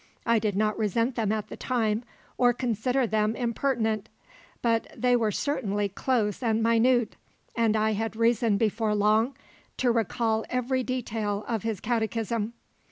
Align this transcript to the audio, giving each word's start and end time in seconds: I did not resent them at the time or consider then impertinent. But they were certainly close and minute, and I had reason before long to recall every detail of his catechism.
I 0.25 0.39
did 0.39 0.55
not 0.55 0.79
resent 0.79 1.13
them 1.13 1.31
at 1.31 1.49
the 1.49 1.55
time 1.55 2.03
or 2.35 2.53
consider 2.53 3.05
then 3.05 3.35
impertinent. 3.35 4.09
But 4.63 4.87
they 4.97 5.15
were 5.15 5.29
certainly 5.31 5.89
close 5.89 6.41
and 6.41 6.63
minute, 6.63 7.15
and 7.55 7.75
I 7.75 7.91
had 7.93 8.15
reason 8.15 8.57
before 8.57 8.95
long 8.95 9.35
to 9.77 9.91
recall 9.91 10.43
every 10.49 10.81
detail 10.81 11.45
of 11.47 11.61
his 11.61 11.79
catechism. 11.79 12.53